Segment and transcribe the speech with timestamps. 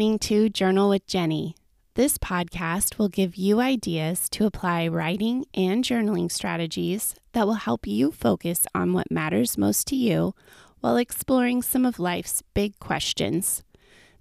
[0.00, 1.54] Listening to Journal with Jenny.
[1.92, 7.86] This podcast will give you ideas to apply writing and journaling strategies that will help
[7.86, 10.34] you focus on what matters most to you
[10.80, 13.62] while exploring some of life's big questions.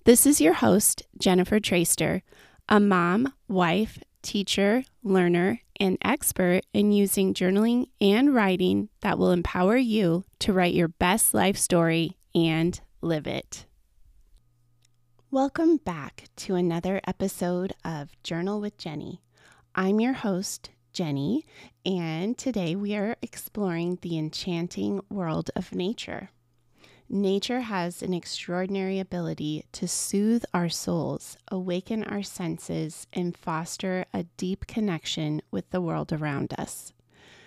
[0.03, 2.23] This is your host, Jennifer Traster,
[2.67, 9.77] a mom, wife, teacher, learner, and expert in using journaling and writing that will empower
[9.77, 13.65] you to write your best life story and live it.
[15.31, 19.21] Welcome back to another episode of Journal with Jenny.
[19.75, 21.45] I'm your host, Jenny,
[21.85, 26.31] and today we are exploring the enchanting world of nature.
[27.07, 34.23] Nature has an extraordinary ability to soothe our souls, awaken our senses, and foster a
[34.35, 36.91] deep connection with the world around us.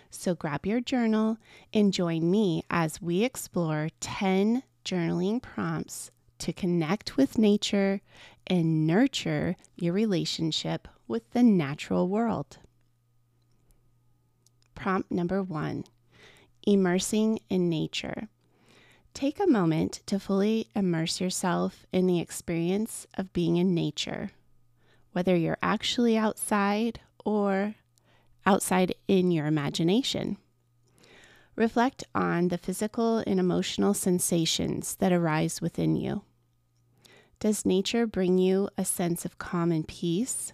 [0.08, 1.36] So grab your journal
[1.74, 6.12] and join me as we explore 10 journaling prompts
[6.42, 8.00] to connect with nature
[8.48, 12.58] and nurture your relationship with the natural world.
[14.74, 15.84] Prompt number one
[16.66, 18.28] Immersing in nature.
[19.14, 24.32] Take a moment to fully immerse yourself in the experience of being in nature,
[25.12, 27.76] whether you're actually outside or
[28.46, 30.38] outside in your imagination.
[31.54, 36.22] Reflect on the physical and emotional sensations that arise within you.
[37.42, 40.52] Does nature bring you a sense of calm and peace?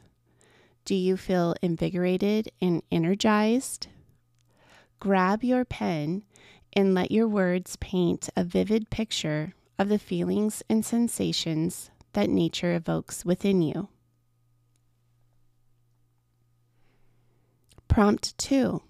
[0.86, 3.88] Do you feel invigorated and energized?
[4.98, 6.22] Grab your pen
[6.72, 12.74] and let your words paint a vivid picture of the feelings and sensations that nature
[12.74, 13.88] evokes within you.
[17.86, 18.80] Prompt 2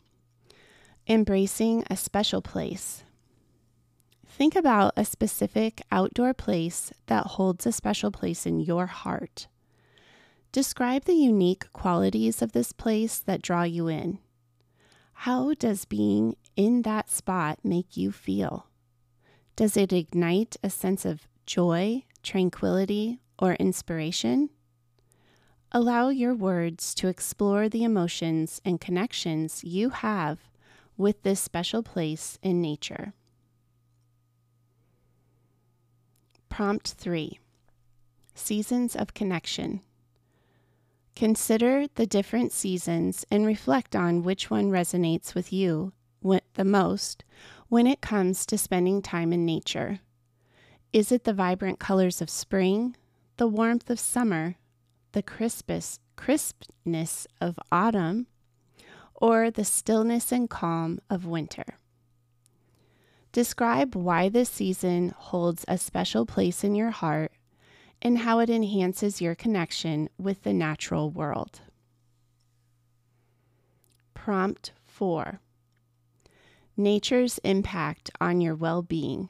[1.09, 3.03] Embracing a special place.
[4.39, 9.49] Think about a specific outdoor place that holds a special place in your heart.
[10.53, 14.21] Describe the unique qualities of this place that draw you in.
[15.13, 18.69] How does being in that spot make you feel?
[19.57, 24.51] Does it ignite a sense of joy, tranquility, or inspiration?
[25.73, 30.39] Allow your words to explore the emotions and connections you have
[30.97, 33.15] with this special place in nature.
[36.49, 37.39] Prompt 3
[38.35, 39.81] Seasons of Connection.
[41.15, 45.93] Consider the different seasons and reflect on which one resonates with you
[46.55, 47.25] the most
[47.69, 50.01] when it comes to spending time in nature.
[50.93, 52.97] Is it the vibrant colors of spring,
[53.37, 54.57] the warmth of summer,
[55.13, 55.99] the crispness
[57.41, 58.27] of autumn,
[59.15, 61.79] or the stillness and calm of winter?
[63.39, 67.31] Describe why this season holds a special place in your heart
[68.03, 71.61] and how it enhances your connection with the natural world.
[74.13, 75.39] Prompt 4
[76.77, 79.29] Nature's impact on your well being.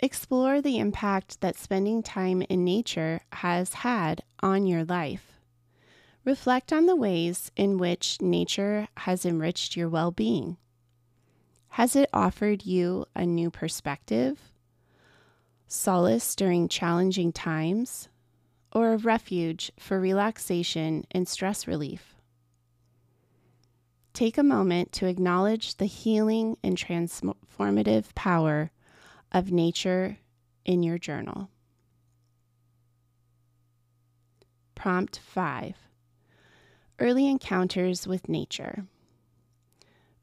[0.00, 5.34] Explore the impact that spending time in nature has had on your life.
[6.24, 10.56] Reflect on the ways in which nature has enriched your well being.
[11.70, 14.38] Has it offered you a new perspective,
[15.66, 18.08] solace during challenging times,
[18.72, 22.14] or a refuge for relaxation and stress relief?
[24.12, 28.72] Take a moment to acknowledge the healing and transformative power
[29.30, 30.18] of nature
[30.64, 31.50] in your journal.
[34.74, 35.76] Prompt 5
[36.98, 38.86] Early Encounters with Nature.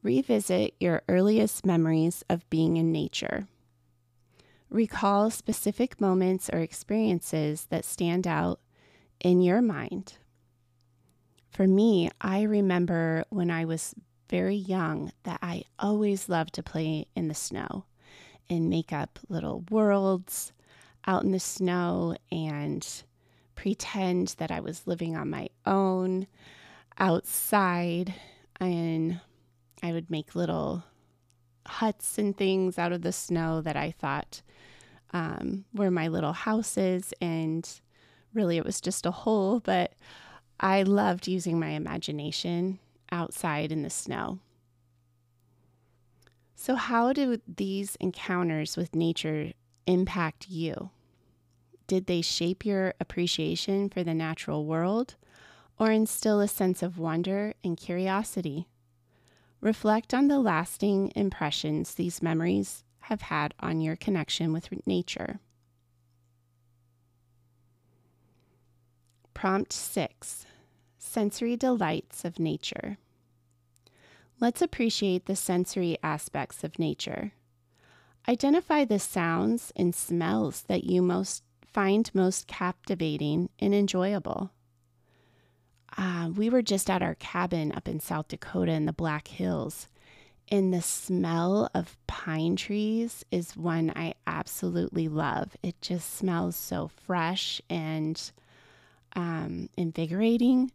[0.05, 3.47] Revisit your earliest memories of being in nature.
[4.69, 8.59] Recall specific moments or experiences that stand out
[9.19, 10.13] in your mind.
[11.49, 13.95] For me, I remember when I was
[14.29, 17.85] very young that I always loved to play in the snow
[18.47, 20.53] and make up little worlds
[21.07, 22.87] out in the snow and
[23.55, 26.27] pretend that I was living on my own
[26.99, 28.13] outside.
[28.59, 29.19] And
[29.83, 30.83] I would make little
[31.67, 34.41] huts and things out of the snow that I thought
[35.13, 37.13] um, were my little houses.
[37.21, 37.67] And
[38.33, 39.93] really, it was just a hole, but
[40.59, 42.79] I loved using my imagination
[43.11, 44.39] outside in the snow.
[46.55, 49.51] So, how do these encounters with nature
[49.85, 50.89] impact you?
[51.87, 55.15] Did they shape your appreciation for the natural world
[55.77, 58.67] or instill a sense of wonder and curiosity?
[59.65, 65.39] Reflect on the lasting impressions these memories have had on your connection with nature.
[69.33, 70.45] Prompt 6
[70.99, 72.99] Sensory Delights of Nature.
[74.39, 77.31] Let's appreciate the sensory aspects of nature.
[78.29, 81.41] Identify the sounds and smells that you most
[81.73, 84.51] find most captivating and enjoyable.
[85.97, 89.87] Uh, we were just at our cabin up in South Dakota in the Black Hills,
[90.49, 95.55] and the smell of pine trees is one I absolutely love.
[95.63, 98.31] It just smells so fresh and
[99.15, 100.71] um, invigorating.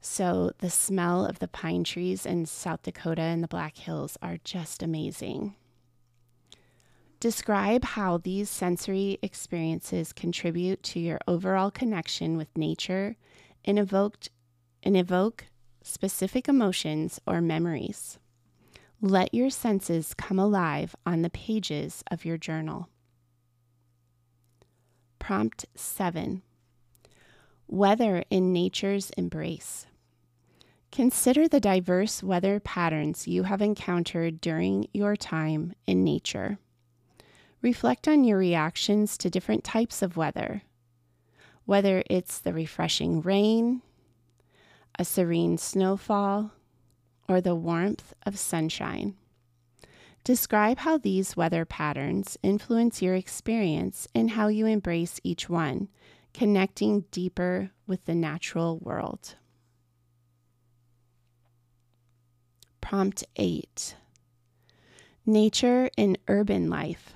[0.00, 4.38] So, the smell of the pine trees in South Dakota and the Black Hills are
[4.42, 5.54] just amazing.
[7.20, 13.14] Describe how these sensory experiences contribute to your overall connection with nature
[13.64, 14.30] and, evoked,
[14.82, 15.46] and evoke
[15.82, 18.18] specific emotions or memories.
[19.00, 22.88] Let your senses come alive on the pages of your journal.
[25.18, 26.42] Prompt 7
[27.66, 29.86] Weather in nature's embrace.
[30.92, 36.58] Consider the diverse weather patterns you have encountered during your time in nature.
[37.62, 40.62] Reflect on your reactions to different types of weather,
[41.64, 43.82] whether it's the refreshing rain,
[44.98, 46.52] a serene snowfall,
[47.28, 49.14] or the warmth of sunshine.
[50.24, 55.88] Describe how these weather patterns influence your experience and how you embrace each one
[56.32, 59.36] connecting deeper with the natural world.
[62.80, 63.96] Prompt 8
[65.24, 67.11] Nature in Urban Life.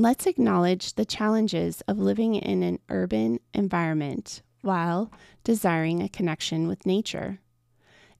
[0.00, 5.12] Let's acknowledge the challenges of living in an urban environment while
[5.44, 7.40] desiring a connection with nature.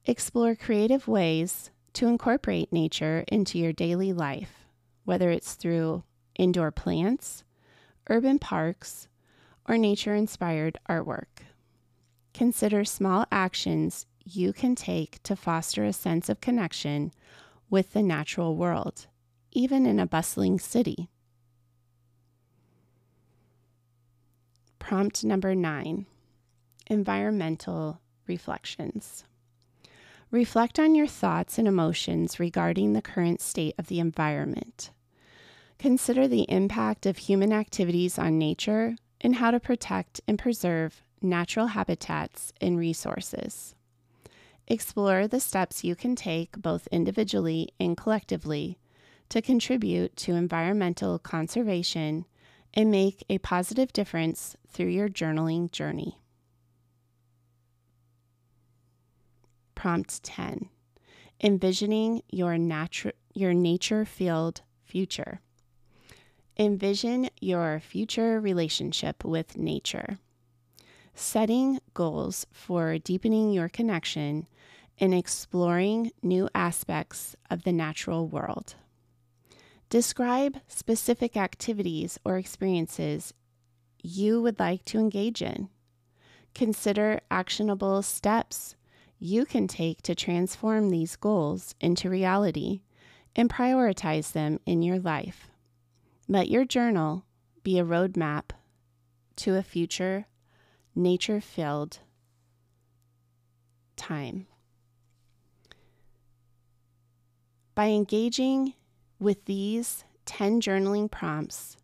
[0.05, 4.67] Explore creative ways to incorporate nature into your daily life,
[5.05, 6.03] whether it's through
[6.35, 7.43] indoor plants,
[8.11, 9.07] urban parks,
[9.67, 11.47] or nature inspired artwork.
[12.31, 17.11] Consider small actions you can take to foster a sense of connection
[17.71, 19.07] with the natural world,
[19.51, 21.09] even in a bustling city.
[24.91, 26.05] Prompt number nine
[26.87, 29.23] Environmental Reflections.
[30.31, 34.91] Reflect on your thoughts and emotions regarding the current state of the environment.
[35.79, 41.67] Consider the impact of human activities on nature and how to protect and preserve natural
[41.67, 43.75] habitats and resources.
[44.67, 48.77] Explore the steps you can take both individually and collectively
[49.29, 52.25] to contribute to environmental conservation
[52.73, 56.17] and make a positive difference through your journaling journey.
[59.75, 60.69] Prompt 10
[61.43, 65.41] Envisioning your, natu- your nature field future.
[66.57, 70.19] Envision your future relationship with nature.
[71.15, 74.47] Setting goals for deepening your connection
[74.99, 78.75] and exploring new aspects of the natural world.
[79.91, 83.33] Describe specific activities or experiences
[84.01, 85.67] you would like to engage in.
[86.55, 88.77] Consider actionable steps
[89.19, 92.83] you can take to transform these goals into reality
[93.35, 95.49] and prioritize them in your life.
[96.29, 97.25] Let your journal
[97.61, 98.51] be a roadmap
[99.35, 100.25] to a future
[100.95, 101.99] nature filled
[103.97, 104.47] time.
[107.75, 108.75] By engaging
[109.21, 111.77] with these 10 journaling prompts,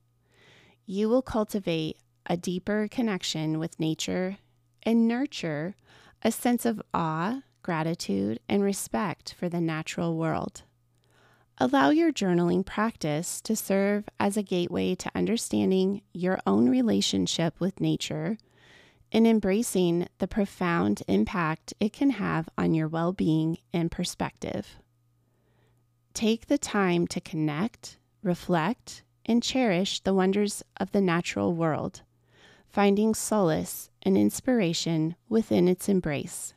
[0.85, 4.37] you will cultivate a deeper connection with nature
[4.83, 5.75] and nurture
[6.23, 10.63] a sense of awe, gratitude, and respect for the natural world.
[11.59, 17.79] Allow your journaling practice to serve as a gateway to understanding your own relationship with
[17.79, 18.37] nature
[19.11, 24.77] and embracing the profound impact it can have on your well being and perspective.
[26.17, 32.01] Take the time to connect, reflect, and cherish the wonders of the natural world,
[32.67, 36.55] finding solace and inspiration within its embrace.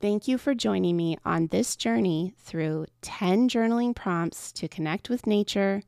[0.00, 5.26] Thank you for joining me on this journey through 10 journaling prompts to connect with
[5.26, 5.82] nature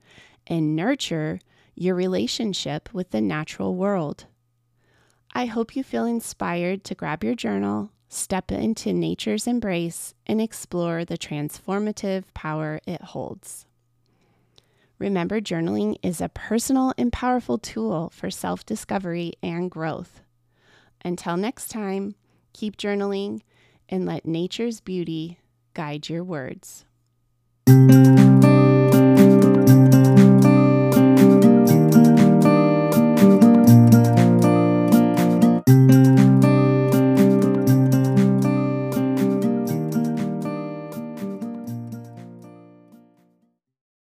[0.48, 1.38] and nurture
[1.76, 4.26] your relationship with the natural world.
[5.32, 11.04] I hope you feel inspired to grab your journal, step into nature's embrace, and explore
[11.04, 13.66] the transformative power it holds.
[14.98, 20.22] Remember, journaling is a personal and powerful tool for self discovery and growth.
[21.04, 22.16] Until next time,
[22.52, 23.42] keep journaling
[23.88, 25.38] and let nature's beauty
[25.74, 26.84] guide your words.